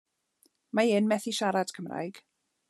Mae 0.79 0.93
e'n 1.01 1.11
methu 1.11 1.35
siarad 1.41 1.75
Cymraeg. 1.77 2.19